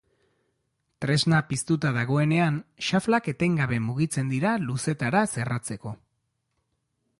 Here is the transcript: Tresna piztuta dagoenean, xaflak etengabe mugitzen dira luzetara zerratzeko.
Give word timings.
Tresna 1.05 1.41
piztuta 1.49 1.91
dagoenean, 1.97 2.57
xaflak 2.87 3.29
etengabe 3.33 3.81
mugitzen 3.91 4.33
dira 4.35 4.57
luzetara 4.67 5.25
zerratzeko. 5.37 5.97